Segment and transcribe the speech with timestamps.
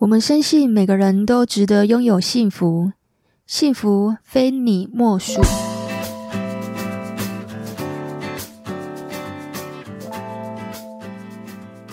[0.00, 2.92] 我们深信每个人都值得拥有幸福，
[3.46, 5.42] 幸福非你莫属。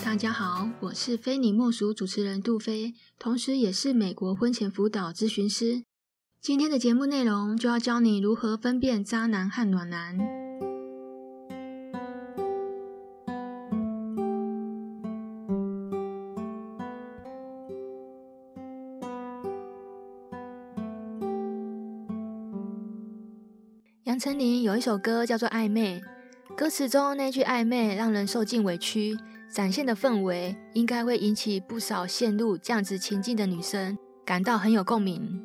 [0.05, 5.83] 大家好，我是非你莫属主持人杜菲，同时也是美国婚前辅导咨询师。
[6.39, 10.46] 今天的节目内容就要教你如何分辨渣男和暖男。
[24.17, 26.01] 杨丞琳有一首歌叫做《暧昧》，
[26.55, 29.15] 歌词中那句“暧昧”让人受尽委屈，
[29.47, 33.95] 展现的氛围应该会引起不少陷入这样子情境的女生
[34.25, 35.39] 感到很有共鸣。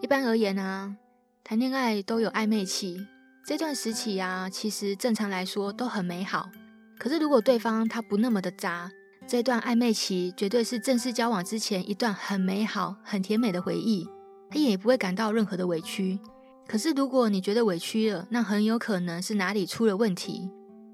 [0.00, 0.94] 一般而言啊，
[1.42, 2.96] 谈恋爱都有暧昧期，
[3.44, 6.48] 这段时期啊，其实正常来说都很美好。
[6.96, 8.88] 可是如果对方他不那么的渣，
[9.26, 14.06] 这段暧昧期绝对是正式交往之前一段很美好、很甜美的回忆，
[14.48, 16.20] 他也不会感到任何的委屈。
[16.70, 20.48] 可是，如果你觉得委屈了，那很有可能是哪里出了问题。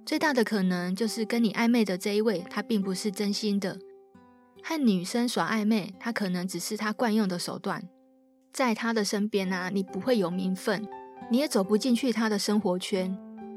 [0.06, 3.78] 最大的可能就是跟你暧昧的这一位，他并不是真心的。
[4.62, 7.86] 和女生耍暧昧，他可能只是他惯用的手段。
[8.54, 10.88] 在他的身边啊，你不会有名分，
[11.30, 13.14] 你也走不进去他的生活圈。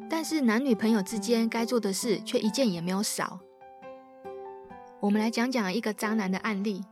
[0.09, 3.40] 但是男女朋友之间该做的事，却一件也没有少。
[5.00, 6.84] 我们来讲讲一个渣男的案例：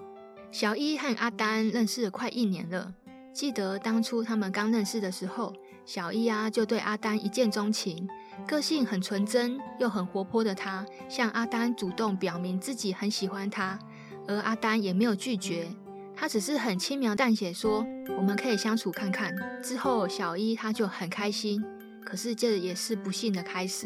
[0.52, 2.94] 小一和阿丹认识了快一年了。
[3.38, 5.54] 记得当初他们刚认识的时候，
[5.86, 8.10] 小一啊就对阿丹一见钟情，
[8.48, 13.78] 个性很纯真又很活泼的他，向阿丹主动表明自己很喜欢他，
[14.28, 15.68] 而阿丹也没有拒绝，
[16.16, 17.86] 他只是很轻描淡写说
[18.18, 19.36] 我们可以相处看看。
[19.62, 21.64] 之后小一他就很开心，
[22.04, 23.86] 可是这也是不幸的开始。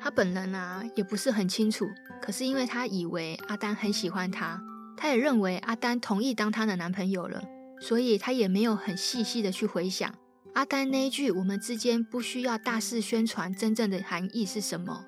[0.00, 1.86] 他本人啊也不是很清楚，
[2.20, 4.60] 可是因为他以为阿丹很喜欢他，
[4.96, 7.40] 他也认为阿丹同意当他的男朋友了。
[7.80, 10.12] 所以他也没有很细细的去回想
[10.54, 15.04] 阿丹那一句“我们之间不需要大肆宣传”真正的含义是什么，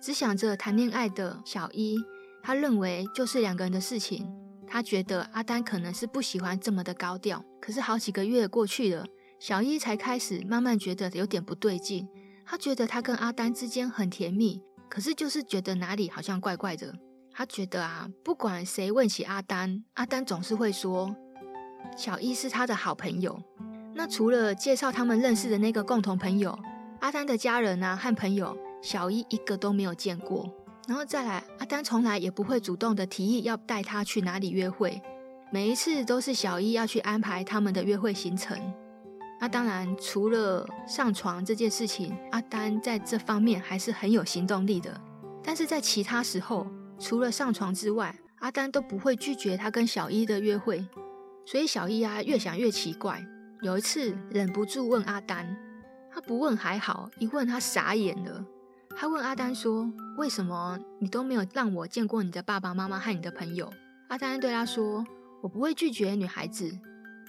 [0.00, 1.98] 只想着谈恋爱的小一，
[2.42, 4.26] 他认为就是两个人的事情。
[4.66, 7.44] 他觉得阿丹可能是不喜欢这么的高调。
[7.60, 9.04] 可是好几个月过去了，
[9.38, 12.08] 小一才开始慢慢觉得有点不对劲。
[12.46, 16.94] 他觉得他跟阿丹之间很甜蜜，可是就是觉得哪里好像怪怪的。
[17.30, 21.14] 他觉得啊，不管谁问起阿丹，阿丹总是会说。
[21.96, 23.40] 小一是他的好朋友，
[23.94, 26.58] 那除了介绍他们认识的那个共同朋友，
[27.00, 30.48] 阿丹的家人啊和朋友，小一一个都没有见过。
[30.86, 35.00] 然后再来，阿丹从来也不会主动的提议要带他去哪里约会，
[35.50, 38.58] 每一次都是小一要去安排他们的约会行程。
[39.40, 45.00] 那当然，除了上床这件事情，阿丹在这方面还是很有行动力的。
[45.42, 46.66] 但是在其他时候，
[46.98, 50.86] 除了上床之外，阿丹都不会拒绝他跟小一的约会。
[51.46, 53.24] 所以小易啊，越想越奇怪。
[53.60, 55.56] 有一次忍不住问阿丹，
[56.12, 58.44] 他不问还好，一问他傻眼了。
[58.96, 63.72] 他问阿丹说：“为什么你都没有让我见过你的爸爸妈妈和你的朋友？”
[64.08, 65.04] 阿丹对他说
[65.42, 66.70] ：“我不会拒绝女孩子。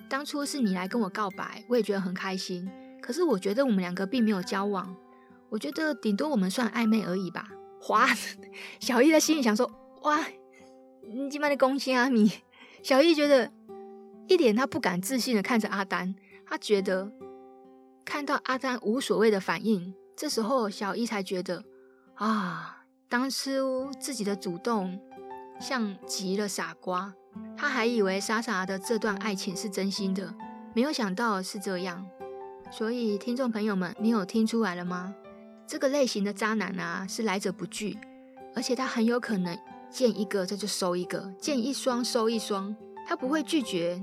[0.07, 2.69] 当初是你来跟我告白，我也觉得很开心。
[3.01, 4.95] 可是我觉得我们两个并没有交往，
[5.49, 7.47] 我觉得顶多我们算暧昧而已吧。”
[7.81, 8.07] 哗，
[8.79, 9.71] 小易在心里想说
[10.03, 10.19] ：“哇，
[11.01, 12.31] 你今晚的恭喜啊你！”
[12.83, 13.51] 小易觉得。
[14.27, 16.15] 一脸他不敢置信的看着阿丹，
[16.45, 17.11] 他觉得
[18.03, 21.63] 看到阿丹无所谓的反应，这时候小一才觉得
[22.15, 24.99] 啊，当初自己的主动
[25.59, 27.13] 像极了傻瓜，
[27.55, 30.33] 他还以为傻傻的这段爱情是真心的，
[30.73, 32.05] 没有想到是这样。
[32.71, 35.13] 所以听众朋友们，你有听出来了吗？
[35.67, 37.97] 这个类型的渣男啊，是来者不拒，
[38.55, 39.57] 而且他很有可能
[39.89, 42.75] 见一个这就收一个，见一双收一双。
[43.05, 44.01] 他不会拒绝，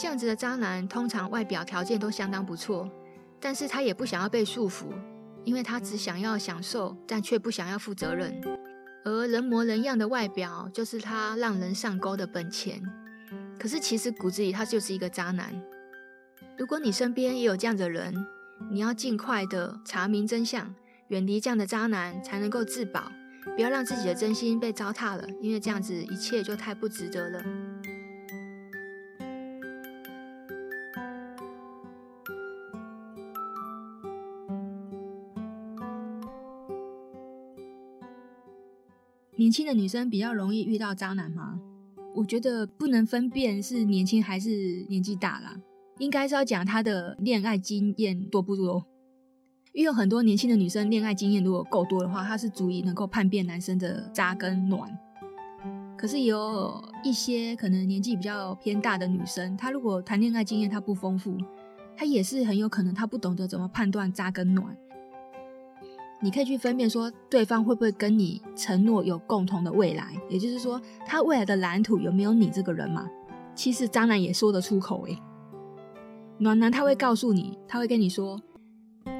[0.00, 2.88] 这样子的渣男通常外表条件都相当不错，
[3.40, 4.86] 但是他也不想要被束缚，
[5.44, 8.40] 因为他只想要享受，但却不想要负责任。
[9.04, 12.80] 而人模人样的外表就是他让人上钩的本钱，
[13.58, 15.52] 可是其实骨子里他就是一个渣男。
[16.56, 18.14] 如果你身边也有这样的人，
[18.70, 20.74] 你要尽快的查明真相，
[21.08, 23.10] 远离这样的渣男，才能够自保，
[23.56, 27.42] 不要让自己的真心被糟蹋了，因为这样子一切就太不值得了。
[39.54, 41.60] 轻的女生比较容易遇到渣男吗？
[42.16, 45.56] 我觉得不能分辨是年轻还是年纪大啦，
[45.98, 48.84] 应该是要讲她的恋爱经验多不多。
[49.72, 54.90] 因为有很多年轻的女生恋爱经验如果够多的话，她是足以能够判别男生的渣跟暖。
[55.96, 61.36] 可是有一些可能年纪比较偏大的女生，她如果谈恋爱经验她不丰富，
[61.96, 64.76] 她也是很有可能她不懂得怎么判断渣跟暖。
[66.20, 73.06] 你可以去分辨说，对方会不会跟你承诺有共同的未来，也就是说，他未来的蓝图有没有你这个人嘛？
[73.54, 75.18] 其实渣男也说得出口诶，
[76.38, 78.40] 暖男他会告诉你，他会跟你说，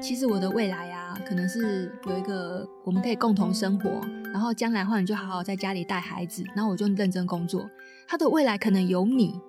[0.01, 4.01] 其实我的未来啊，可能是有一个我们可以共同生活，
[4.33, 7.69] 然后将来的话你就好好在家里带孩子，然后我就认真工作。
[8.07, 9.39] 他的未来可能有你，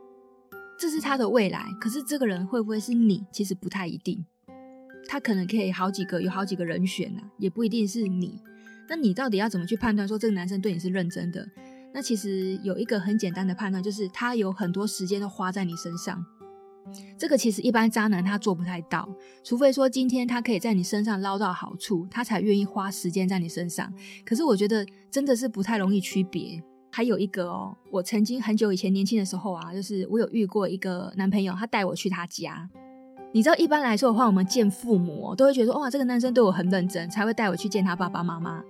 [0.78, 4.24] 这是他的未来，可是这个人会不会是你，其实不太一定。
[5.08, 8.40] 他可能可以好几个，有好几个人选呐，也不一定是你。
[8.88, 11.46] 那你到底要怎么去判断说这个男生对你是认真的？
[11.92, 16.24] 那其实有一个很简单的判断，就是他有很多时间都花在你身上。
[17.18, 19.08] 这个其实一般渣男他做不太到，
[19.42, 23.92] 除非说今天他可以在你身上捞到好处，他才愿意花时间在你身上。
[24.24, 26.62] 可是我觉得真的是不太容易区别。
[26.92, 32.70] 还有一个哦，我曾经很久以前年轻的时候啊，就是我有遇过一个男朋友，他带我去他家。
[33.36, 38.62] 你知道一般来说的话，我们见父母都会觉得说，哇，这个男生对我很认真，才会带我去见他爸爸妈妈。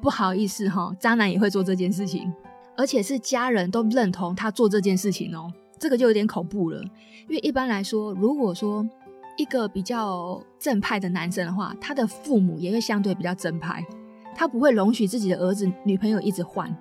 [0.00, 2.32] 不好意思哈，渣男也会做这件事情，
[2.74, 6.80] 而且是家人都认同他做这件事情哦，这个就有点恐怖了。
[7.28, 8.88] 因为一般来说，如果说
[9.36, 13.84] 一个比较正派的男生的话，他的父母也会相对比较正派，
[14.34, 16.74] 他不会容许自己的儿子女朋友一直换，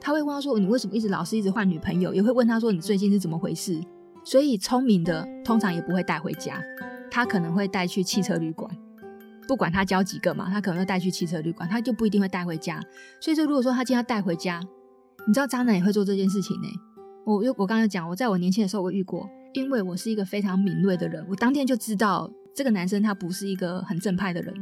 [0.00, 2.12] 他会问他说，你为什么一直老是一直换女朋友？
[2.12, 3.80] 也会问他说，你最近是怎么回事？
[4.30, 6.62] 所以聪明的通常也不会带回家。
[7.10, 8.70] 他可能会带去汽车旅馆，
[9.46, 12.78] 不管他交几个嘛，他可能会带去汽车旅馆，他就不一定会带回家。
[13.22, 14.60] 所以说，如果说他今天要带回家，
[15.26, 16.68] 你知道渣男也会做这件事情呢。
[17.24, 24.54] 我我刚才讲，我在我年轻的时候我遇过，因为我是一个非常敏锐的人，我当天就知道这个男生他不是一个很正派的人。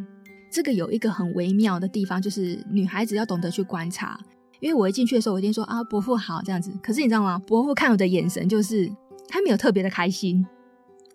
[0.52, 4.16] 这个有一个很微妙的地方，就是女孩子要懂得去观察。
[4.60, 6.72] 因为我一进去的时候，我一定说啊，伯父好这样子。
[6.80, 7.36] 可是你知道吗？
[7.44, 8.88] 伯父看我的眼神就是
[9.28, 10.46] 他没有特别的开心。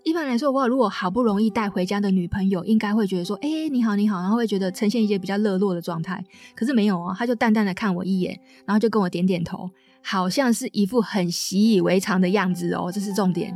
[0.04, 6.24] 一般来说，我如果好不容易带回家的女朋友，应该会觉得说：“哎、你好，你好。”然后会觉得呈现一些比较热络的状态。
[6.56, 9.70] 可是没有哦，他就淡淡的看我一眼，然后就跟我点点头，
[10.02, 12.92] 好像是一副很习以为常的样子哦。
[12.92, 13.56] 这是重点。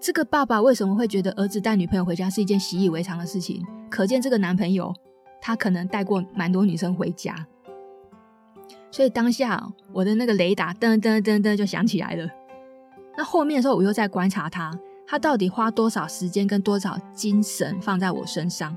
[0.00, 3.60] 这个爸爸为什么会觉得儿子带女朋友回家是一件习以为常的事情？
[3.90, 4.94] 可见这个男朋友
[5.42, 7.34] 他可能带过蛮多女生回家。
[8.92, 12.28] 所以当下我的那个雷达噔噔噔噔就响起来了。
[13.16, 14.72] 那后面的时候，我又在观察他。
[15.06, 18.76] 他到底花多少时间跟多少精神放在我身上？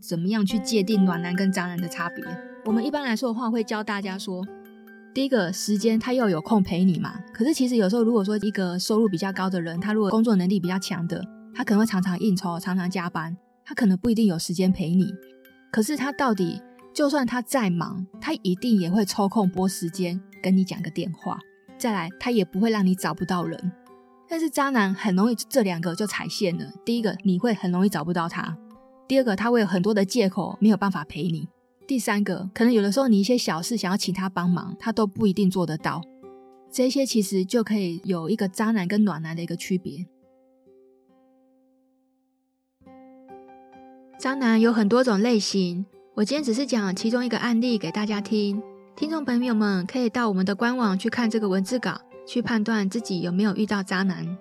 [0.00, 2.24] 怎么样去界定暖男跟渣男的差别？
[2.64, 4.44] 我们一般来说的话，会教大家说，
[5.14, 7.20] 第一个时间他要有空陪你嘛。
[7.32, 11.24] 可是其实有时候，如果说一个收入比较高的人，他如果工作能力比较强的，
[11.54, 15.14] 他可能会常常应酬，常常加班，他可能不一定有时间陪你。
[15.70, 16.60] 可是他到底？
[16.92, 21.38] 就算他再忙，他一定也会抽空拨时间跟你讲个电话。
[21.76, 23.72] 再来，他也不会让你找不到人。
[24.28, 26.66] 但是渣男很容易这两个就踩线了。
[26.84, 28.54] 第一个，你会很容易找不到他；
[29.06, 31.48] 第二个，他会有很多的借口没有办法陪你；
[31.86, 36.02] 第三个，可能有的时候你一些小事想要请他帮忙，他都不一定做得到。
[36.70, 40.04] 这些其实就可以有一个渣男跟暖男的一个区别。
[44.18, 45.86] 渣男有很多种类型。
[46.18, 48.60] 我今天只是讲其中一个案例给大家听，
[48.96, 54.36] 听众朋友们可以到我们的官网去看这个文字稿，去判断自己有没有遇到渣男。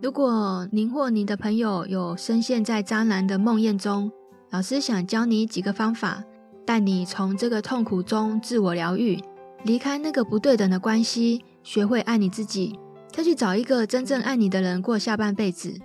[0.00, 4.10] 如果您或您的朋友有深陷在渣男的梦魇中，
[4.48, 6.24] 老师想教你几个方法，
[6.64, 9.22] 带你从这个痛苦中自我疗愈，
[9.64, 12.78] 离开那个不对等的关系，学会爱你自己，
[13.12, 15.78] 再去找一个真正爱你的人过下半辈子。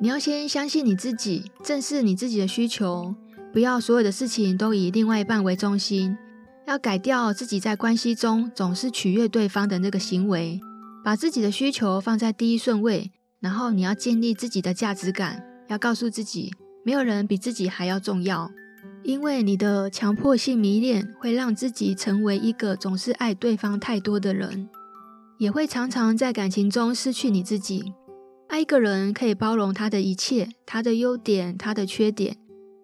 [0.00, 3.14] 你要先相信你自己，正视你自己的需求。
[3.52, 6.16] 不要所有的事情都以另外一半为中心，
[6.66, 10.60] 要改掉自己在关系中总是取悦对方的那个行为，
[11.02, 16.52] 把自己的需求放在第一顺位，然后你要建立自己的价值感，要告诉自己，
[16.84, 18.50] 没有人比自己还要重要，
[19.02, 24.68] 因为你的强迫性迷恋会让自己成为一个总是爱对方太多的人，
[25.38, 27.94] 也会常常在感情中失去你自己。
[28.48, 32.36] 爱一个人可以包容他的一切，他的优点，他的缺点。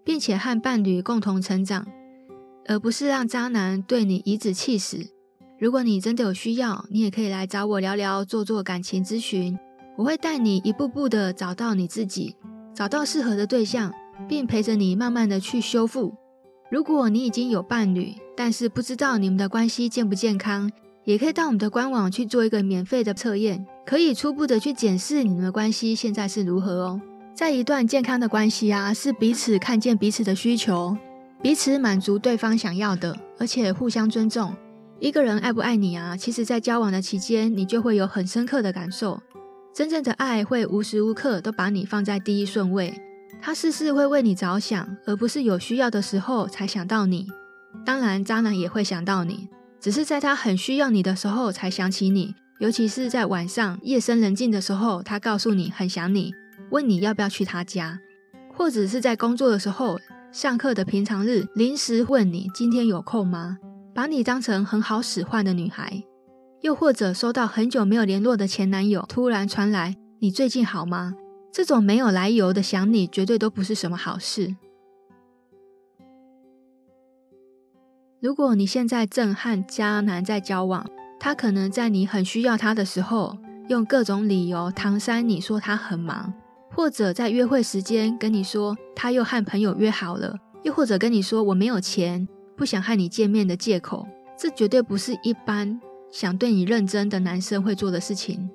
[0.05, 1.87] 并且和伴侣共同成长，
[2.67, 5.09] 而不是让渣男对你颐指气使。
[5.59, 9.59] 如果你真的有需要，你也可以来找我聊聊，做做感情咨询。
[9.97, 12.37] 我会带你一步步的找到你自己，
[12.75, 13.93] 找到适合的对象，
[14.29, 16.13] 并陪着你慢慢的去修复。
[16.71, 20.71] 如果你已经有伴侣，但是不知道你们的关系健不健康，
[21.05, 27.01] 也可以到我们的官网去做一个免费的测验，可以初步的去检视你们的关系现在是如何哦。
[27.35, 30.97] 在一段健康的关系啊，是彼此看见彼此的需求，
[31.43, 34.55] 彼此满足对方想要的，而且互相尊重。
[35.01, 39.21] 一个人爱不爱你啊，其实在交往的期间，你就会有很深刻的感受。
[39.75, 42.95] 真正的爱会无时无刻都把你放在第一顺位，
[43.43, 47.27] 他事事会为你着想，而不是有需要的时候才想到你。
[47.85, 49.49] 当然，渣男也会想到你，
[49.81, 56.33] 只是在他很需要你的时候才想起你，尤其是在晚上夜深人静的时候，他告诉你很想你，
[56.75, 58.01] 问你要不要去他家，
[58.53, 60.01] 或者是在工作的时候，
[60.33, 63.59] 上课的平常日临时问你今天有空吗？
[63.95, 66.03] 把你当成很好使唤的女孩，
[66.63, 71.15] 又或者收到很久没有联络的前男友突然传来“你最近好吗？”
[71.55, 74.57] 这种没有来由的想你，绝对都不是什么好事。
[78.21, 80.85] 如果你现在正和渣男在交往，
[81.21, 83.39] 他可能在你很需要他的时候，
[83.69, 86.35] 用各种理由搪塞你说他很忙，
[86.75, 92.27] 或者在约会时间跟你说他又和朋友约好了，又或者跟你说我没有钱。
[92.57, 94.07] 不想和你见面的借口，
[94.39, 98.49] 这绝对不是一般想对你认真的男生会做的事情。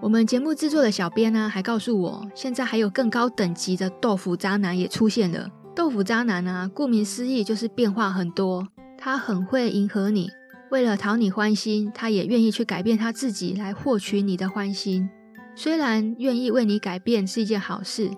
[0.00, 5.48] 我们节目制作的小编呢，还告诉我，现在还有更高等级的豆腐渣男也出现了。
[5.74, 8.66] 豆腐渣男啊，顾名思义就是变化很多，
[8.98, 10.30] 他很会迎合你，
[10.70, 15.08] 为了讨你欢心，他也愿意去改变他自己来获取你的欢心。
[15.54, 18.10] 虽然愿意为你改变是一件好事，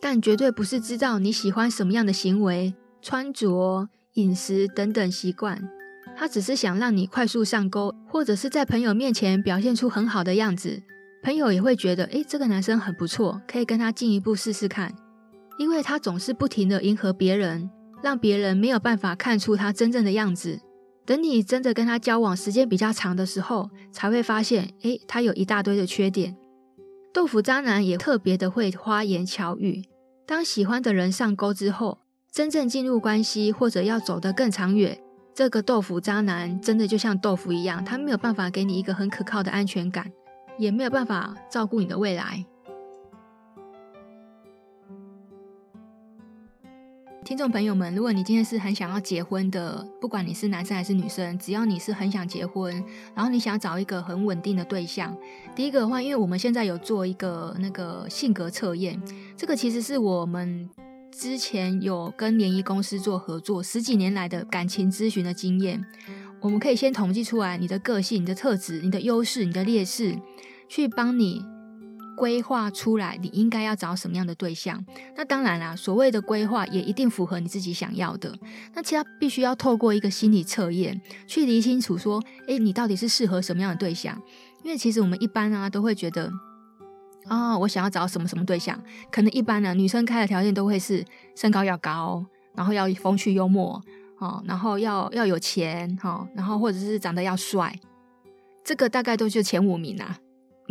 [0.00, 3.88] 但绝对不是知道你喜欢什么样的行为、穿着。
[4.16, 5.58] 饮食等等习惯，
[6.14, 10.82] 他只是想让你快速上钩，或者是在朋友面前表现出很好的样子，
[11.22, 14.94] 朋友也会觉得，诶，这个男生很不错，可以跟他进一步试试看。
[15.58, 17.70] 因为他总是不停的迎合别人，
[18.02, 20.60] 让别人没有办法看出他真正的样子。
[21.06, 26.36] 等你真的跟他交往时间比较长的时候，才会发现，诶，他有一大堆的缺点。
[27.12, 29.84] 豆腐渣男也特别的会花言巧语，
[30.26, 31.98] 当喜欢的人上钩之后。
[32.32, 34.98] 真正进入关系，或者要走得更长远，
[35.34, 40.10] 这个豆腐渣男真的就像豆腐一样，他没有办法给你一个很可靠的安全感，
[40.56, 42.46] 也没有办法照顾你的未来。
[47.24, 52.72] 听众朋友们，如果你今天是很想要结婚的，不管你是男生还是女生，只要你是很想结婚，
[53.14, 55.16] 然后你想找一个很稳定的对象，
[55.54, 59.00] 第一个的话，因为我们现在有做一个那个性格测验，
[59.36, 60.68] 这个其实是我们。
[61.14, 65.84] 之前有跟联谊公司做合作，十几年来的感情咨询的经验，
[66.40, 70.18] 我们可以先统计出来你的个性、你的特质、你的优势、你的劣势，
[70.70, 71.44] 去帮你
[72.22, 74.84] 规划出来你应该要找什么样的对象。
[75.16, 78.32] 那当然啦，所谓的规划也一定符合你自己想要的。
[78.74, 84.16] 那其他必须要透过一个心理测验去理清楚，说，诶，你到底是适合什么样的对象？
[84.62, 86.30] 因为其实我们一般啊都会觉得。
[87.28, 88.80] 哦，我想要找什么什么对象？
[89.10, 92.24] 可能一般呢，女生开的条件都会是身高要高，
[92.54, 93.82] 然后要风趣幽默，
[94.18, 97.76] 哦，然后要要有钱，哈、哦，然后或者是长得要帅，
[98.62, 100.18] 这个大概都是前五名啊，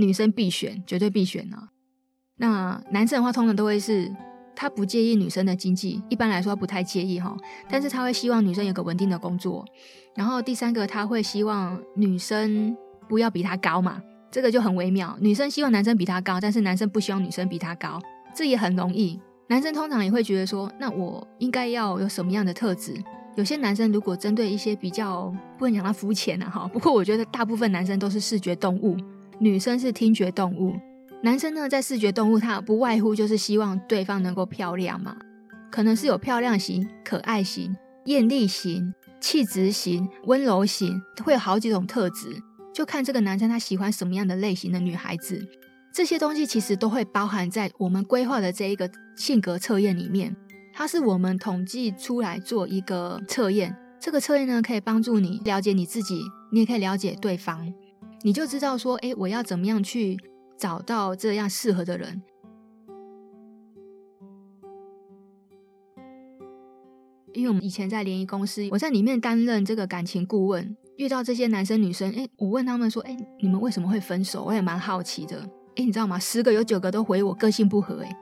[0.02, 1.70] 女生必选，绝对必选、啊。
[2.38, 4.12] 那男生的话，通常都会是
[4.56, 7.38] 他不介意女生的经济，一般来说不太介意哈、
[7.70, 9.64] 但是他会希望女生有个稳定的工作。
[10.16, 12.76] 然后第三个，他会希望女生
[13.08, 14.02] 不要比他高嘛。
[14.32, 18.02] 这个就很微妙，女生希望男生比她高，但是男生不希望女生比他高，
[18.34, 19.20] 这也很容易。
[19.50, 22.96] 男生通常也会觉得说，那我应该要有什么样的特质？
[23.36, 28.96] 有些男生如果针对一些比较不能讲他肤浅啊哈，不过我觉得大部分男生都是视觉动物，
[29.42, 30.76] 女生是听觉动物。
[31.24, 35.18] 男生呢，在视觉动物，他不外乎就是希望对方能够漂亮嘛，
[35.72, 42.40] 可能是有漂亮型、可爱型、艳丽型、气质型、温柔型，会有好几种特质。
[42.72, 45.44] 就看这个男生他喜欢什么样的类型的女孩子，
[45.92, 50.36] 这些东西其实都会包含在我们规划的这一个性格测验里面。
[50.72, 56.22] 它是我们统计出来做一个测验，这个测验呢可以帮助你了解你自己，
[56.52, 57.74] 你也可以了解对方，
[58.24, 60.18] 你就知道说，诶，我要怎么样去
[60.58, 62.22] 找到这样适合的人。
[67.34, 70.76] 因为我们以前在联谊公司，我在里面担任这个感情顾问。
[70.98, 74.44] 遇到这些男生女生，诶，我问他们说，诶，你们为什么会分手？
[74.44, 75.38] 我也蛮好奇的。
[75.76, 76.20] 诶，你知道吗？
[76.20, 78.16] 十个有九个都回我个性不合，诶，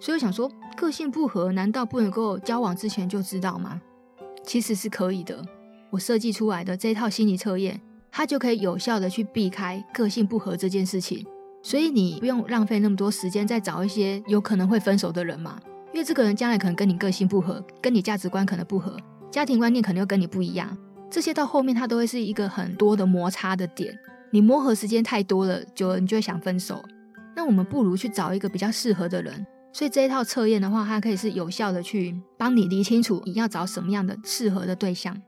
[0.00, 3.80] 所以我想说，个性不合，难道不能够交往之前就知道吗？
[4.42, 5.42] 其实是可以的。
[5.90, 7.80] 我设计出来的这套心理测验，
[8.16, 11.26] 它就可以有效的去避开个性不合这件事情。
[11.64, 15.58] 所以你不用浪费那么多时间再找一些有可能会分手的人嘛，
[15.92, 18.96] 因为这个人将来可能跟你个性不合，跟你价值观可能不合，
[19.32, 20.78] 家庭观念可能又跟你不一样。
[21.10, 23.92] 这些到后面，它都会是一个很多的摩擦的点。
[24.30, 26.80] 你磨合时间太多了，久了你就会想分手。
[27.34, 35.20] 那我们不如去找一个比较适合的人，所以这一套测验的话，它可以是有效的去帮你理清楚你要找什么样的适合的对象。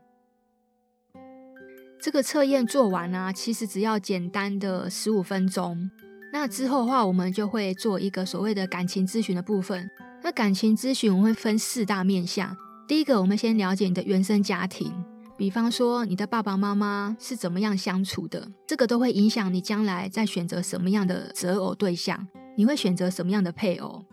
[1.99, 5.89] 这个测验做完啊，其实只要简单的十五分钟。
[6.31, 9.89] 那之后的话，我们就会做一个所谓的感情咨询的部分。
[10.23, 12.55] 那感情咨询我会分四大面向。
[12.87, 14.93] 第一个，我们先了解你的原生家庭，
[15.37, 24.05] 比方说你的爸爸妈妈是怎么样相处的，这个都会影响你将来在选择什么样的择偶对象，你会选择什么样的配偶。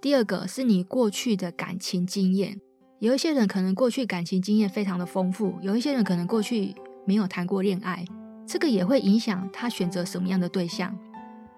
[0.00, 2.60] 第二个是你过去的感情经验，
[2.98, 8.04] 有一些人可能过去感情经验非常的丰富，有一些人可能过去没有谈过恋爱，
[8.46, 10.96] 这个也会影响他选择什么样的对象。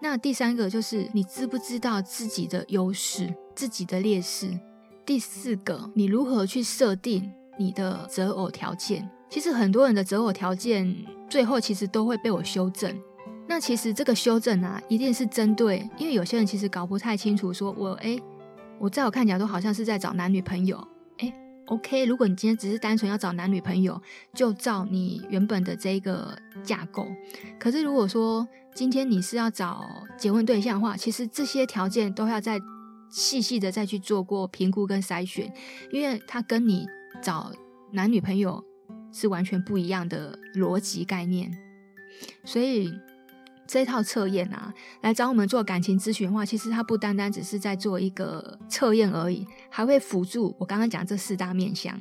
[0.01, 4.51] 那第三个就是你知不知道自己的优势、自己的劣势。
[5.05, 9.09] 第四个，你如何去设定你的择偶条件？
[9.31, 10.95] 其实很多人的择偶条件
[11.29, 12.95] 最后其实都会被我修正。
[13.49, 18.21] 那其实这个修正啊，一定是针对，因为有些人其实搞不太清楚，说我诶
[18.79, 20.77] 我在我看起来都好像是在找男女朋友，
[21.67, 24.01] OK，如果你今天只是单纯要找男女朋友，
[24.33, 27.07] 就照你原本的这个架构。
[27.59, 29.85] 可是如果说今天你是要找
[30.17, 32.61] 结婚对象的话，其实这些条件都要再
[33.11, 35.53] 细细的再去做过评估跟筛选，
[35.91, 36.87] 因为它跟你
[37.23, 37.53] 找
[37.93, 38.65] 男女朋友
[39.13, 41.51] 是完全不一样的逻辑概念，
[42.45, 42.93] 所以。
[43.67, 52.01] 这套测验啊，来找我们做感情咨询的话，其实它不单单只是在做一个测验而已，还会辅助我刚刚讲这四大面向。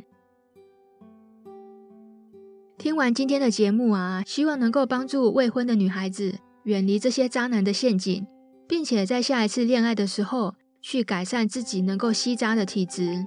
[2.77, 8.27] 听完今天的节目啊，希望能够帮助未婚的女孩子远离这些渣男的陷阱，
[8.67, 13.25] 并且在下一次恋爱的时候去改善自己能够吸渣的体质。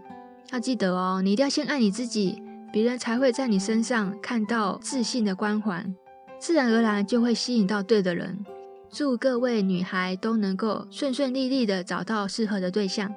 [0.52, 2.42] 要记得哦，你一定要先爱你自己，
[2.72, 5.94] 别人才会在你身上看到自信的光环。
[6.38, 8.44] 自然而然就会吸引到对的人。
[8.90, 13.14] 祝各位女孩都能够顺顺利利的找到适合的对象。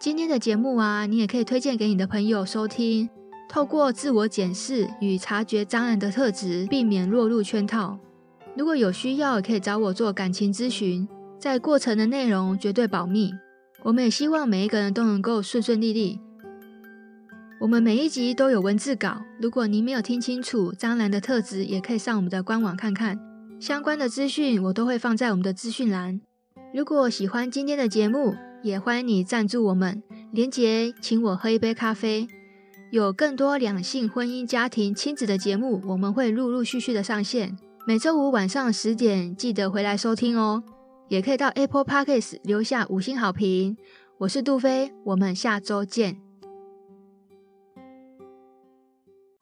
[0.00, 3.08] 今天的节目啊，你也可以推荐给你的朋友收听。
[3.48, 7.98] 透过自我检视与察觉渣男的特质，避免落入圈套。
[8.56, 11.06] 如果有需要，可以找我做感情咨询。
[11.38, 13.32] 在过程的内容绝对保密。
[13.82, 16.18] 我们也希望每一个人都能够顺顺利利。
[17.60, 23.18] 我们每一集都有文字稿，如果您没有听清楚张兰的特质，也可以上我们的官网看看
[23.58, 26.20] 相关的资讯，我都会放在我们的资讯栏。
[26.74, 32.26] 如果喜欢今天的节目，也欢迎你赞助我们，连结请我喝一杯咖啡。
[32.90, 37.56] 有更多两性、婚姻、家庭、亲子的节目，我们会陆陆续续的上线。
[37.86, 40.62] 每周五晚上十点记得回来收听哦，
[41.08, 43.76] 也可以到 Apple Podcast 留下五星好评。
[44.18, 46.23] 我是杜飞，我们下周见。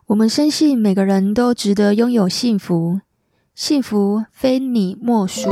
[0.07, 3.01] 我们深信每个人都值得拥有幸福，
[3.55, 5.49] 幸福非你莫属。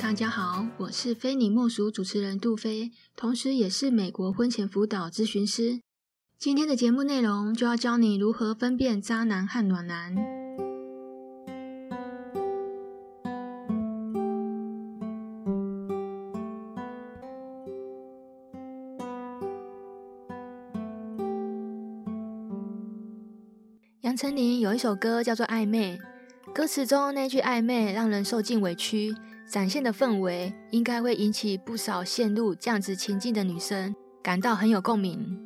[0.00, 5.80] 大家好，我是非你莫属主持人杜菲，同时也是美国婚前辅导咨询师。
[6.38, 10.37] 今天的节目内容就要教你如何分辨渣男和暖男。
[24.18, 25.96] 杨丞琳有一首歌叫做《暧昧》，
[26.52, 29.14] 歌词中那句“暧昧”让人受尽委屈，
[29.46, 35.38] 展现的氛围应该会引起不少陷入这样子情境的女生感到很有共鸣。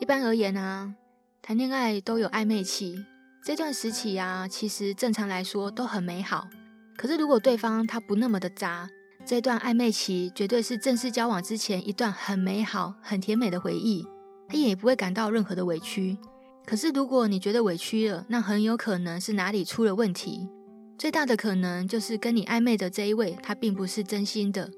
[0.00, 0.94] 一般而言啊，
[1.42, 2.96] 谈恋爱都有暧昧期，
[3.44, 6.48] 这段时期啊，其实正常来说都很美好。
[6.96, 8.88] 可是如果对方他不那么的渣，
[9.26, 14.06] 这段暧昧期绝对是正式交往之前一段很美好、很甜美的回忆，
[14.48, 16.16] 他也不会感到任何的委屈。
[16.64, 20.48] 可是，如果你觉得委屈了，那很有可能是哪里出了问题。
[20.96, 24.70] 最大的可能就是跟你暧昧的这一位，他并不是真心的。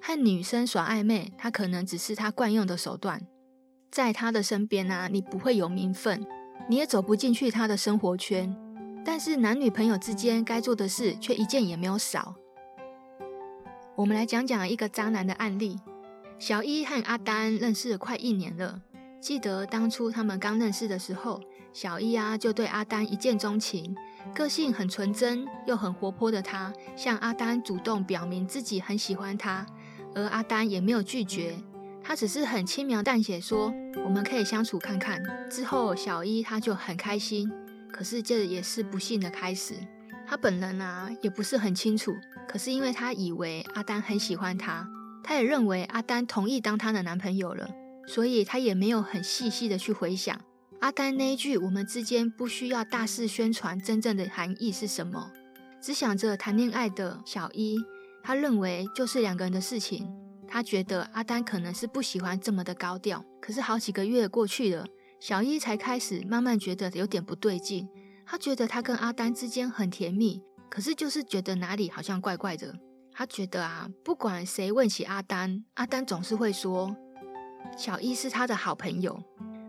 [0.00, 3.26] 和女生耍暧昧，他可能只是他惯用的手段。
[3.90, 6.26] 在他的身边啊，你不会有名分，
[6.68, 8.54] 你也走不进去他的生活圈。
[9.04, 12.34] 但是男女朋友之间该做的事，却一件也没有少。
[13.96, 15.78] 我们来讲讲一个渣男的案例：
[16.38, 18.82] 小一和阿丹认识了快一年了。
[19.20, 21.40] 记得当初他们刚认识的时候，
[21.72, 23.94] 小一啊就对阿丹一见钟情，
[24.34, 29.66] 个性很纯真又很活泼的他，向阿丹主动表明自己很喜欢他，
[30.14, 31.58] 而阿丹也没有拒绝，
[32.02, 33.72] 他只是很轻描淡写说
[34.04, 35.20] 我们可以相处看看。
[35.50, 37.50] 之后小一他就很开心，
[37.92, 39.74] 可是这也是不幸的开始。
[40.26, 42.14] 他本人啊也不是很清楚，
[42.46, 44.88] 可是因为他以为阿丹很喜欢他，
[45.24, 47.68] 他也认为阿丹同意当他的男朋友了。
[48.08, 50.40] 所以他也没有很细细的去回想，
[50.80, 55.30] 阿丹那一句“我们之间不需要大肆宣传”真正的含义是什么？
[55.82, 57.76] 只想着谈恋爱的小一，
[58.22, 60.10] 他认为就是两个人的事情。
[60.48, 63.22] 他觉得阿丹可能是不喜欢这么的高调。
[63.42, 64.86] 可是好几个月过去了，
[65.20, 67.86] 小一才开始慢慢觉得有点不对劲。
[68.24, 72.74] 他觉得他跟阿丹之间很甜蜜，可是就是觉得哪里好像怪怪的。
[73.12, 76.96] 他觉得啊，不管谁问起阿丹，阿丹总是会说
[77.76, 79.18] 小一是他的好朋友。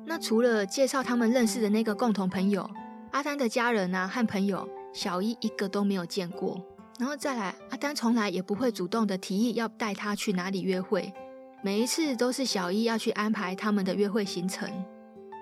[0.05, 2.69] 那除了介绍他们认识的那个共同朋友，
[3.11, 6.59] 阿丹的家人啊和朋友，小一一个都没有见过。
[6.99, 11.13] 然后再来，阿丹从来也不会主动的提议要带他去哪里约会，
[11.63, 14.69] 每一次都是小一要去安排他们的约会行程。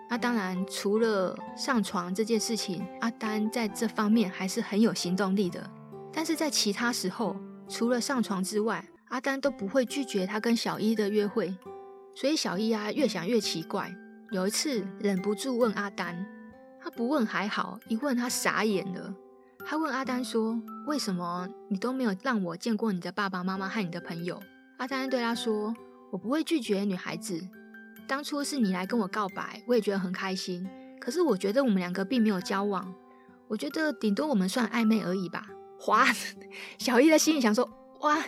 [0.10, 5.70] 那当然，除了上床这件事情，阿丹在这方面还是很有行动力的。
[6.14, 7.36] 但是在其他时候，
[7.68, 11.56] 除了上床之外，阿丹都不会拒绝他跟小一的约会。
[12.20, 13.96] 所以小易啊，越想越奇怪。
[14.32, 16.26] 有一次忍不住问阿丹，
[16.82, 19.14] 他不问还好，一问他傻眼了。
[19.64, 24.42] 他问阿丹说：“为什么你都没有让我见过你的爸爸妈妈和你的朋友？”
[24.80, 25.72] 阿丹对他说
[26.10, 27.40] ：“我不会拒绝女孩子。
[28.08, 30.68] 当初是你来跟我告白，我也觉得很开心。
[31.00, 32.92] 可是我觉得我们两个并没有交往，
[33.48, 35.46] 我觉得顶多我们算暧昧而已吧。”
[35.80, 36.08] 哗，
[36.80, 37.70] 小易在心里想说
[38.02, 38.26] ：“哇，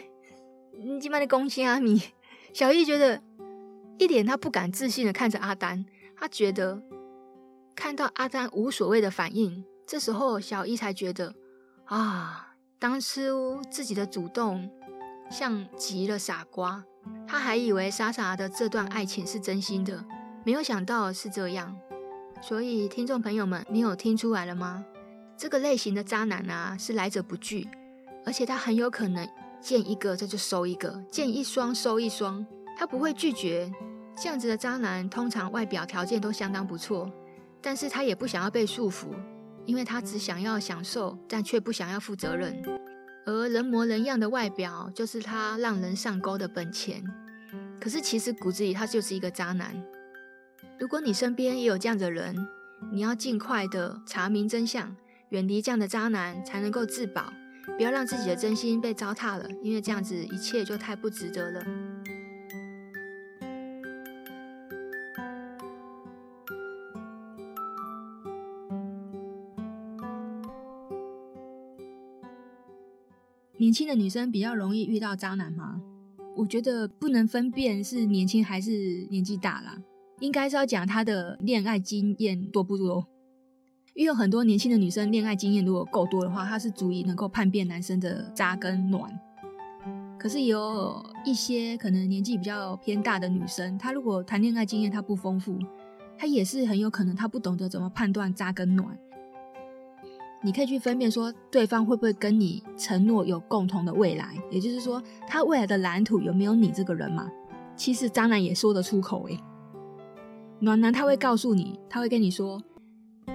[0.78, 1.99] 你今晚的恭喜阿米。”
[2.54, 3.23] 小易觉得。
[4.00, 5.86] 一脸他不敢置信的看着阿丹，
[6.16, 6.82] 他觉得
[7.76, 11.36] 看到阿丹无所谓的反应，这时候小一才觉得
[11.86, 14.70] 啊，当初自己的主动
[15.30, 16.84] 像极了傻瓜，
[17.28, 20.06] 他还以为傻傻的这段爱情是真心的，
[20.46, 21.78] 没有想到是这样。
[22.42, 24.86] 所以听众朋友们，你有听出来了吗？
[25.38, 27.68] 这个类型的渣男啊，是来者不拒，
[28.26, 29.28] 而且他很有可能
[29.60, 32.46] 见一个这就收一个，见一双收一双，
[32.78, 33.70] 他不会拒绝。
[34.22, 37.10] 这样子的渣男通常外表条件都相当不错，
[37.62, 39.08] 但是他也不想要被束缚，
[39.66, 42.62] 因为他只想要享受，但却不想要负责任。
[43.26, 47.02] 而人模人样的外表就是他让人上钩的本钱。
[47.80, 49.74] 可是其实骨子里他就是一个渣男。
[50.78, 52.36] 如果你身边也有这样的人，
[52.92, 54.94] 你要尽快的查明真相，
[55.30, 57.32] 远离这样的渣男，才能够自保，
[57.78, 61.64] 不要让自己的真心被糟蹋了，因为这样子一切就太不值得了。
[73.70, 75.80] 年轻的女生比较容易遇到渣男吗？
[76.36, 79.78] 我觉得不能分辨是年轻还是年纪大啦，
[80.22, 83.06] 应该是要讲她的恋爱经验多不多。
[83.94, 89.08] 因为有很多年轻的女生恋爱经验如果够多的话，她是足以能够判别男生的渣跟暖。
[90.18, 95.60] 可是有一些可能年纪比较偏大的女生，她如果谈恋爱经验她不丰富，
[96.18, 98.98] 她也是很有可能她不懂得怎么判断渣跟暖。
[100.41, 107.30] 你可以去分辨说，对方会不会跟你承诺有共同的未来，也就是说，他未来的蓝图有没有你这个人嘛？
[107.75, 109.38] 其实渣男也说得出口诶，
[110.60, 112.62] 暖男他会告诉你，他会跟你说，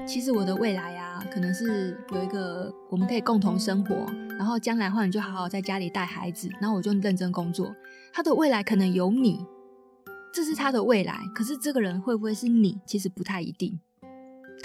[0.06, 4.06] 其实我的未来啊，可能是有一个我们可以共同生活，
[4.38, 7.74] 然后将来的话你就好好在家里带孩子，然后我就认真工作。
[8.12, 9.44] 他的未来可能有你，
[10.32, 12.80] 这是他的未来，可是这个人会不会是你？
[12.86, 13.78] 其实不太一定。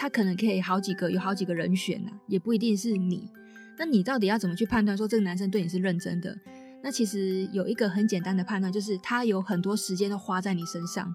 [0.02, 3.30] 他可能可以好几个，有好几个人选啊，也不一定是你。
[3.78, 6.34] 那你到底要怎么去判断说这个男生对你是认真的？
[6.82, 11.14] 那其实有一个很简单的判断，就是他有很多时间都花在你身上。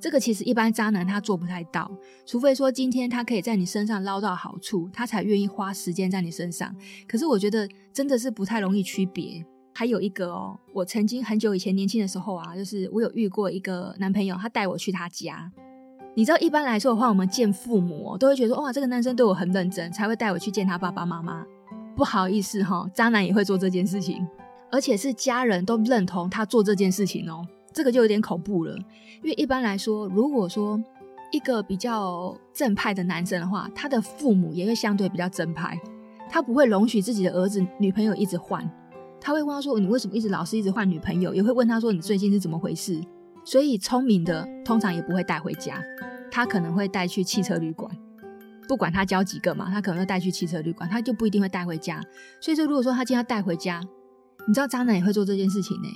[0.00, 1.90] 这个其实一般渣男他做不太到，
[2.24, 6.74] 除非说今天他可以在你身上捞到好处，他才愿意花时间在你身上。
[7.06, 9.44] 可是我觉得真的是不太容易区别。
[9.74, 15.52] 还有一个哦，我曾经很久以前年轻的时候啊，就是我有遇过一个男朋友，他带我去他家。
[16.14, 21.42] 你知道一般来说的话，我们见父母都会觉得哇，这个男生对我很认真，才会带我去见他爸爸妈妈。
[21.96, 24.26] 不好意思哈，渣男也会做这件事情，
[24.70, 28.76] 而且是家人都认同他做这件事情哦，这个就有点恐怖了。
[29.22, 30.78] 因为一般来说，如果说
[31.32, 35.80] 一个比较正派的男生的话，他的父母也会相对比较正派，
[36.28, 38.68] 他不会容许自己的儿子女朋友一直换，
[39.18, 41.34] 他会问他说，你为什么一直老是一直换女朋友？
[41.34, 43.00] 也会问他说，你最近是怎么回事？
[43.44, 45.82] 所以聪明的通常也不会带回家，
[46.30, 47.90] 他可能会带去汽车旅馆，
[48.68, 52.00] 不管他交几个嘛，他可能会带去汽车旅馆，他就不一定会带回家。
[52.40, 53.80] 所以说，如果说他今天要带回家，
[54.46, 55.88] 你知道渣男也会做这件事情呢。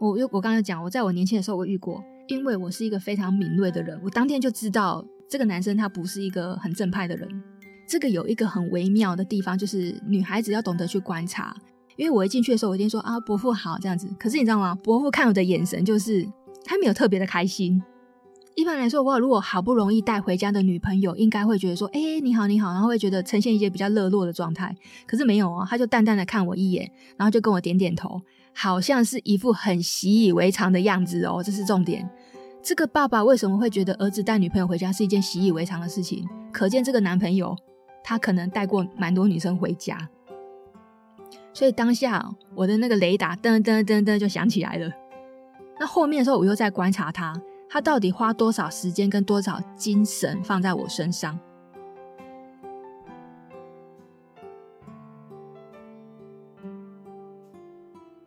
[0.00, 7.28] 我又我刚刚讲，我在我年轻的时候我遇过，因为我是一个非常敏锐的人，我当天就知道这个男生他不是一个很正派的人。
[7.86, 11.54] 这个有一个很微妙的地方，就是女孩子要懂得去观察。
[11.96, 14.74] 因为我一进去的时候，我一定说啊，伯父好这样子，可是你知道吗？
[14.74, 16.26] 伯父看我的眼神就是。
[16.66, 17.80] 他没有特别的开心，
[18.56, 24.76] 一般来说哇，如果好不容易带回家的女朋友，应该会觉得说：“哎、你好，你好。”然后会觉得呈现一些比较热络的状态。
[25.06, 28.20] 可是没有哦，他就淡淡的看我一眼，然后就跟我点点头，
[28.52, 31.40] 好像是一副很习以为常的样子哦。
[31.40, 32.08] 这是重点。
[32.62, 36.26] 这个爸爸为什么会觉得儿子带女朋友回家是一件习以为常的事情？
[36.52, 37.56] 可见这个男朋友
[38.02, 40.08] 他可能带过蛮多女生回家。
[41.54, 44.90] 所以当下我的那个雷达噔噔噔噔就响起来了。
[45.78, 47.34] 那后面的时候，我又在观察他。
[47.68, 51.38] 他到底花多少时间跟多少精神放在我身上？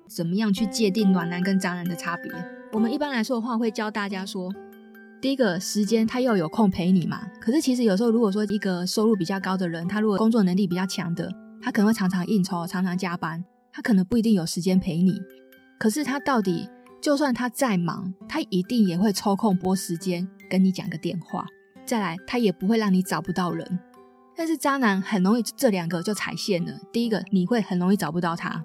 [0.08, 2.30] 怎么样去界定暖男跟渣男的差别？
[2.74, 4.54] 我们一般来说的话，会教大家说，
[5.22, 7.22] 第一个时间他要有空陪你嘛。
[7.40, 11.32] 可是其实有时候，如果说一个收入比较高的人，他如果工作能力比较强的，
[11.62, 15.22] 他可能会常常应酬，常常加班，他可能不一定有时间陪你。
[15.80, 16.70] 可是他到底？
[17.02, 21.46] 就算他再忙，他一定也会抽空拨时间跟你讲个电话。
[21.86, 23.80] 再来，他也不会让你找不到人。
[24.36, 26.80] 但是渣男很容易这两个就踩线了。
[26.92, 28.64] 第一个，你会很容易找不到他；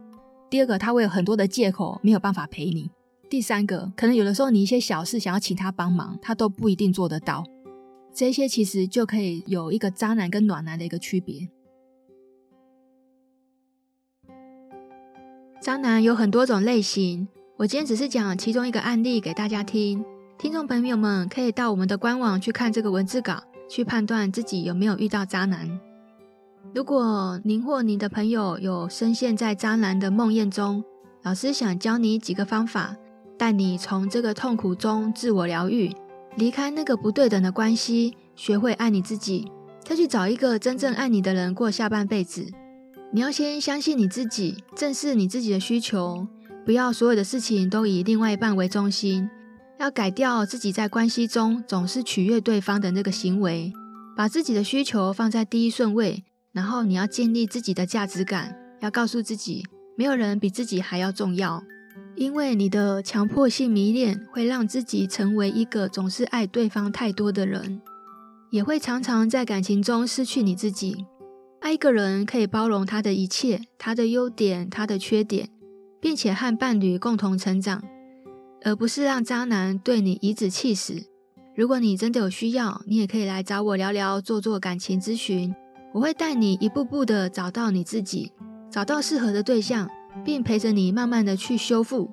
[0.51, 2.91] 第二个，他会有很多的借口没有办法陪你；
[3.31, 7.45] 第三个，可能有的时候你一些小事想要请他帮忙，他都不一定做得到。
[8.13, 11.49] 这些其实就可以有一个渣男跟暖男的一个区别。
[15.61, 17.29] 渣男有很多种类型。
[17.57, 20.05] 我今天只是讲其中一个案例给大家听，
[20.37, 25.71] 听众朋友们可以到我们的官网去看这个文字稿，去判断自己有没有遇到渣男。
[26.75, 30.83] 如果您或您的朋友有深陷在渣男的梦魇中，
[31.23, 32.97] 老师想教你几个方法，
[33.39, 35.95] 带你从这个痛苦中自我疗愈，
[36.35, 39.47] 离开那个不对等的关系，学会爱你自己，
[39.85, 42.45] 再去找一个真正爱你的人过下半辈子。
[43.13, 46.27] 你要先相信你自己，正视你自己的需求。
[46.65, 49.29] 不要所有的事情都以另外一半为中心，
[49.79, 53.71] 要改掉自己在关系中总是取悦对方的那个行为，
[54.17, 56.25] 把自己的需求放在第一顺位。
[56.53, 59.65] 然后你要建立自己的价值感，要告诉自己，
[59.97, 61.63] 没有人比自己还要重要。
[62.17, 67.83] 因为你的强迫性迷恋会让自己成为一个总是爱对方太多的人，
[68.51, 71.05] 也会常常在感情中失去你自己。
[71.61, 75.51] 爱一个人可以包容他的一切，他的优点，他的缺点。
[76.05, 77.83] 并且和伴侣共同成长，
[78.63, 81.03] 而不是让渣男对你颐指气使。
[81.57, 85.55] 如果你真的有需要，你也可以来找我聊聊，做做感情咨询。
[85.95, 88.31] 我会带你一步步的找到你自己，
[88.71, 89.89] 找到适合的对象，
[90.23, 92.11] 并陪着你慢慢的去修复。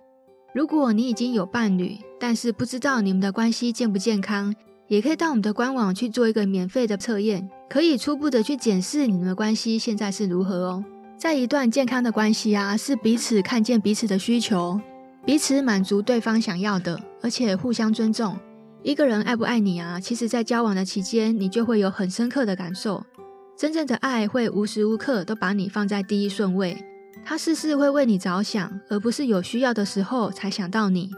[0.56, 4.56] 如果你已经有伴侣，但是不知道你们的关系健不健康，
[4.88, 10.86] 也可以到我们的官网去做一个免费的测验，可以初步的去检视你们的关系现在是如何哦。
[11.21, 14.81] 在一段健康的关系啊，是彼此看见彼此的需求，
[15.23, 18.36] 彼此满足对方想要的，而且互相尊重。
[18.81, 23.05] 一个人爱不爱你啊，其实在交往的期间，你就会有很深刻的感受。
[23.55, 26.75] 真正的爱会无时无刻都把你放在第一顺位，
[27.23, 31.12] 他事事会为你着想，而不是有需要的时候才想到你。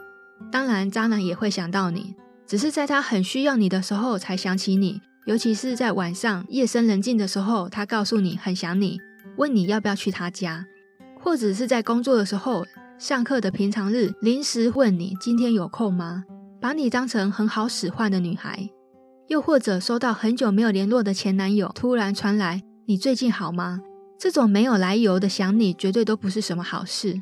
[0.52, 2.14] 当然，渣男也会想到你，
[2.46, 9.00] 只是在他很需要你的时候才想起你，尤其是在晚上夜深人静的时候，他告诉你很想你。
[9.36, 10.66] 问你要不要去他家，
[11.20, 12.64] 或者是在工作的时候、
[12.98, 16.24] 上课的平常日，临时问你今天有空吗？
[16.60, 18.70] 把你当成很好使唤的女孩，
[19.28, 23.80] 又或者收到很久没有联络的前男友突然传来“你最近好吗？”
[24.16, 27.20] 这种没有来由的想你，绝对都不是什么好事。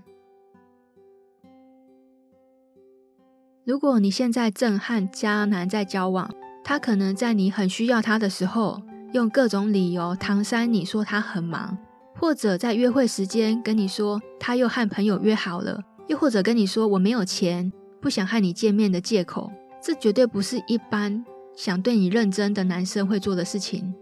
[3.64, 6.30] 如果你现在正和渣男在交往，
[6.62, 11.78] 他可能在你很需要他的时候，用各种理由搪塞你说他很忙。
[12.22, 19.50] 或者在约会时间跟你说他又和朋友约好了，又或者跟你说我没有钱，不想和你见面的借口，
[19.82, 21.24] 这绝对不是一般
[21.56, 23.92] 想对你认真的男生会做的事情。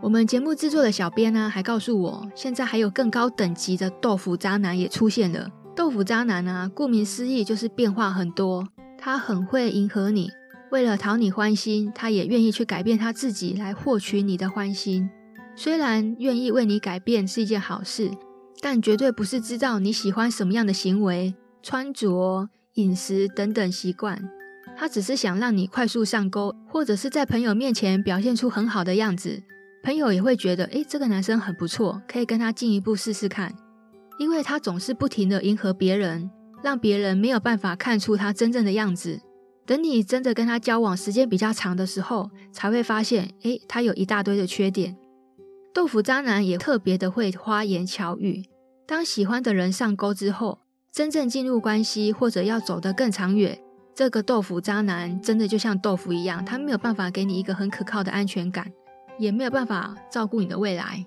[0.00, 5.50] 我们节目制作的小编呢，还告诉我，现在还有更高等级的豆腐渣男也出现了。
[5.74, 10.30] 豆腐渣男啊，顾名思义就是变化很多，他很会迎合你，
[10.70, 15.10] 为了讨你欢心，他也愿意去改变他自己来获取你的欢心。
[15.58, 18.10] 虽然愿意为你改变是一件好事，
[18.60, 24.22] 但绝对不是知道你喜欢什么样的行为、穿着、饮食等等习惯。
[24.76, 29.42] 他只是想让你快速上钩，或者是在朋友面前表现出很好的样子，
[29.82, 33.54] 朋友也会觉得，诶，这个男生很不错，可以跟他进一步试试看。
[34.18, 36.30] 因为他总是不停地迎合别人，
[36.62, 39.20] 让别人没有办法看出他真正的样子。
[39.64, 44.96] 等你真的跟他交往时间比较长的时候，才会发现，诶，他有一大堆的缺点。
[45.76, 48.46] 豆腐渣男也特别的会花言巧语。
[48.86, 50.60] 当喜欢的人上钩之后，
[50.90, 53.60] 真正进入关系或者要走得更长远，
[53.94, 58.72] 这个豆腐渣男真的就像豆腐一样，他没有办法给你一个很可靠的安全感，
[59.18, 61.04] 也没有办法照顾你的未来。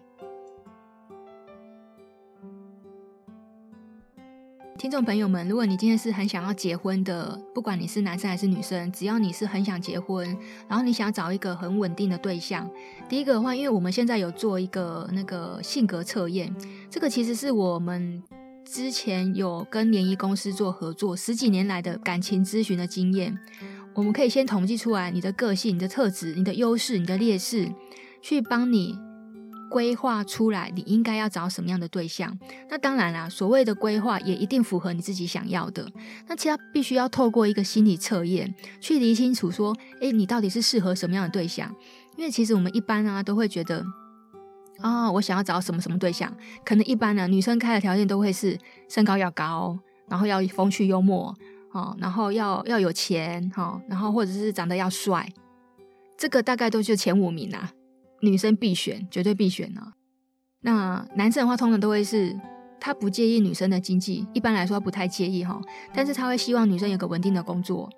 [4.79, 10.25] 听众朋友们，如果你今天是很想要结婚的，不管你是男生还是女生，只要你是很想结婚，
[10.69, 12.65] 然后你想找一个很稳定的对象，
[13.09, 16.55] 第一个的话，因为我们现在有做一个那个性格测验，
[16.89, 18.23] 这个其实是我们
[18.63, 23.37] 之前有跟联谊公司做合作，十几年来的感情咨询的经验，
[23.93, 27.69] 我们可以先统计出来你的个性、你的特质、你的优势、你的劣势，
[28.21, 28.97] 去帮你。
[29.69, 32.37] 规划出来，你应该要找什么样的对象？
[32.69, 35.87] 那当然啦，所谓的规划也一定符合你自己想要的。
[36.27, 41.73] 那其他必须要透过一个心理测验去理清楚，说，诶，你到底是适合什么样的对象？
[42.17, 43.85] 因为其实我们一般啊都会觉得，
[44.79, 48.57] 啊、哦，我想要找什么什么对象，可能一般呢、女生开的条件都会是
[48.89, 49.77] 身高要高，
[50.09, 51.33] 然后要风趣幽默，
[51.71, 55.31] 哦，然后要要有钱，哈、哦，然后或者是长得要帅，
[56.17, 57.71] 这个大概都就前五名啊。
[58.21, 59.93] 女生必选，绝对必选啊。
[60.61, 62.37] 那男生的话，通常都会是
[62.79, 65.59] 他不介意女生的经济，一般来说不太介意哈。
[65.93, 67.89] 但是他会希望女生有个稳定的工作。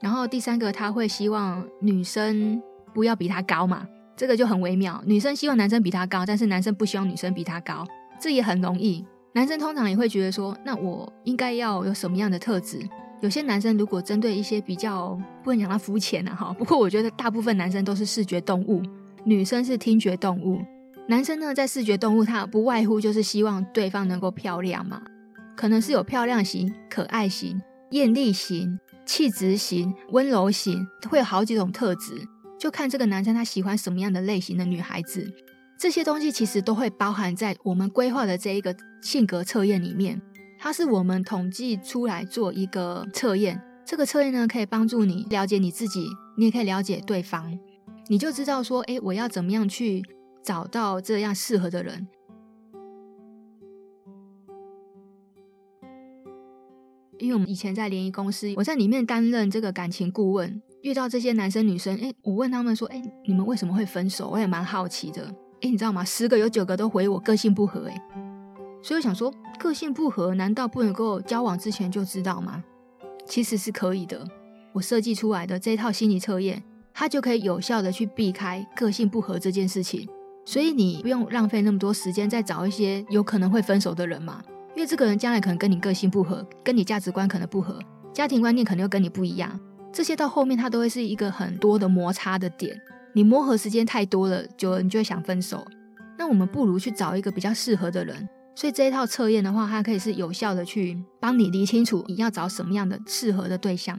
[0.00, 2.60] 然后第三个，他会希望女生
[2.92, 5.02] 不要比他高嘛，这个就很微妙。
[5.06, 7.86] 女生希望男生比他高，但是男生不希望女生比他高，
[8.20, 9.04] 这也很容易。
[9.32, 12.86] 男生通常也会觉得说，那我应该要有什么样的特质？
[13.20, 18.82] 有些男生如果针对一些比较不能讲他肤浅啊哈，不过我觉得大部分男生都是视觉动物。
[19.24, 20.60] 女生是听觉动物，
[21.08, 25.02] 男生呢，在视觉动物，他不外乎就是希望对方能够漂亮嘛，
[25.56, 32.26] 可能是有漂亮型、可爱型、艳丽型、气质型、温柔型，会有好几种特质，
[32.58, 35.30] 就看这个男生他喜欢什么样的类型的女孩子。
[35.78, 40.20] 这些东西其实都会包含在我们规划的这一个性格测验里面，
[40.58, 43.60] 它是我们统计出来做一个测验。
[43.86, 46.06] 这个测验呢，可以帮助你了解你自己，
[46.36, 47.58] 你也可以了解对方。
[48.10, 50.02] 你就知道说，诶，我要怎么样去
[50.42, 52.08] 找到这样适合的人？
[57.20, 64.28] 因为我们以前在联谊公司，我在里面担任这个感情顾问，遇到这些男生女生，诶，我问他们说，诶，你们为什么会分手？
[64.28, 65.32] 我也蛮好奇的。
[65.60, 66.04] 诶，你知道吗？
[66.04, 67.94] 十个有九个都回我个性不合，诶，
[68.82, 72.64] 所以我想说，个性不合，难道不能够交往之前就知道吗？
[73.24, 74.26] 其实是可以的。
[74.72, 76.60] 我设计出来的这套心理测验。
[76.92, 80.08] 他就可以有效的去避开个性不合这件事情，
[80.44, 84.42] 所以你不用浪费那么多时间再找一些有可能会分手的人嘛，
[84.74, 87.78] 因为这个人将来可能跟你个性不合，跟你价值观可能不合，
[88.12, 89.58] 家庭观念可能又跟你不一样，
[89.92, 92.80] 这些到后面他都会是一个很多的摩擦的点，
[93.12, 95.66] 你磨合时间太多了，久了你就会想分手。
[96.18, 103.98] 那我们不如去找一个比较适合的人，所以这一套测验的话，它可以是有效的去帮你理清楚你要找什么样的适合的对象。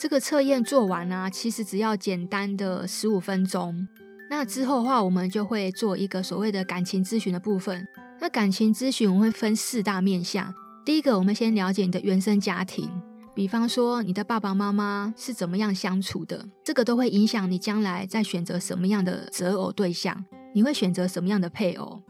[0.00, 3.88] 这个测验做完呢、其实只要简单的十五分钟。
[4.30, 7.84] 那之后的话，我们就会做一个所谓的感情咨询的部分。
[8.20, 10.54] 那感情咨询我会分四大面向。
[10.84, 12.88] 第一个，我们先了解你的原生家庭，
[13.34, 22.00] 比方说你的爸爸妈妈是怎么样相处的，这个都会影响你将来在选择什么样的择偶对象，你会选择什么样的配偶。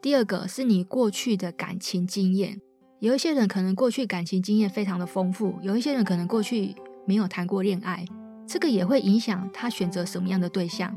[0.00, 2.60] 第二个是你过去的感情经验，
[3.00, 6.76] 有一些人可能过去感情经验非常的丰富，有一些人可能过去。
[7.08, 8.04] 没有谈过恋爱，
[8.46, 10.94] 这个也会影响他选择什么样的对象。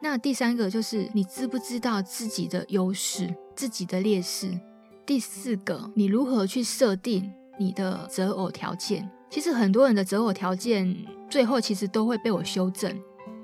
[0.00, 4.56] 那第三个就是你知不知道自己的优势、自己的劣势。
[5.04, 9.10] 第四个，你如何去设定你的择偶条件？
[9.28, 10.96] 其实很多人的择偶条件
[11.28, 12.96] 最后其实都会被我修正。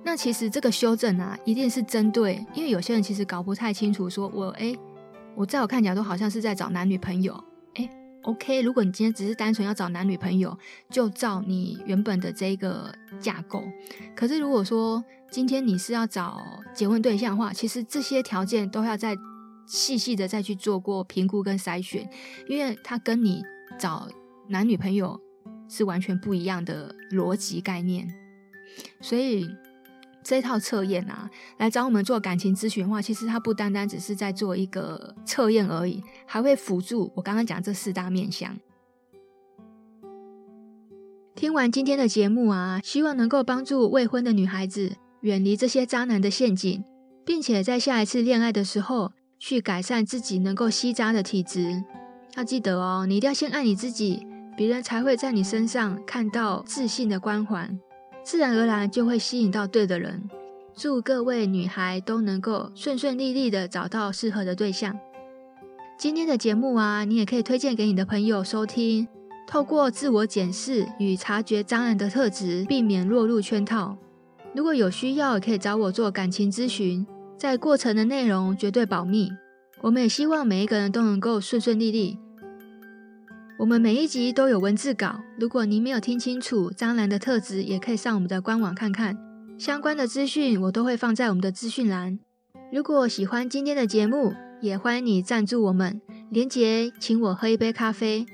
[0.04, 4.78] 那其实这个修正啊，一定是针对，因为有些人其实搞不太清楚，说我诶，
[5.34, 7.42] 我在我看起来都好像是在找男女朋友。
[8.26, 10.58] OK，如果你今天只是单纯要找男女朋友，
[10.90, 13.62] 就照你原本的这个架构。
[14.14, 16.40] 可是如果说今天你是要找
[16.74, 19.16] 结婚对象的话，其实这些条件都要再
[19.66, 22.08] 细细的再去做过评估跟筛选，
[22.48, 23.42] 因为它跟你
[23.78, 24.08] 找
[24.48, 25.20] 男女朋友
[25.68, 28.12] 是完全不一样的逻辑概念，
[29.00, 29.48] 所以。
[30.28, 38.56] 这套测验啊，来找我们做感情咨询的话，其实它不单单只是在做一个测验而已，还会辅助我刚刚讲这四大面向。
[41.36, 46.82] 听完今天的节目啊，希望能够帮助未婚的女孩子远离这些渣男的陷阱，
[47.24, 51.84] 并且在下一次恋爱的时候去改善自己能够吸渣的体质。
[52.34, 54.26] 要记得哦，你一定要先爱你自己，
[54.56, 57.78] 别人才会在你身上看到自信的光环。
[58.26, 60.28] 自然而然就会吸引到对的人。
[60.74, 64.98] 祝各位女孩都能够顺顺利利的找到适合的对象。
[65.96, 69.06] 今天的节目啊，你也可以推荐给你的朋友收听。
[69.46, 73.96] 透过自我检视与察觉渣男的特质，避免落入圈套。
[74.56, 77.06] 如果有需要，可以找我做感情咨询。
[77.38, 79.30] 在过程的内容绝对保密。
[79.82, 82.18] 我们也希望每一个人都能够顺顺利利。
[83.58, 89.16] 我们每一集都有文字稿，如果您没有听清楚张兰的特质，也可以上我们的官网看看。
[89.58, 92.18] 相关的资讯我都会放在我们的资讯栏。
[92.70, 98.26] 如果喜欢今天的节目，也欢迎你赞助我们，连结请我喝一杯咖啡。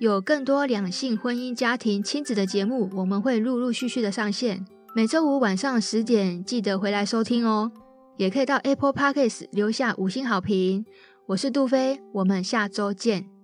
[0.00, 4.66] 有更多两性、婚姻、家庭、亲子的节目，我们会陆陆续续的上线。
[4.96, 7.70] 每周五晚上十点，记得回来收听哦。
[8.16, 10.84] 也可以到 Apple Podcast 留下五星好评。
[11.26, 13.35] 我是杜飞，我们下周见。